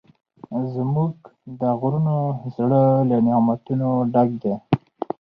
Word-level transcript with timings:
زموږ 0.73 1.11
د 1.59 1.61
غرونو 1.79 2.15
زړه 2.55 2.83
له 3.09 3.17
نعمتونو 3.27 3.89
ډک 4.13 4.29
دی. 4.41 4.53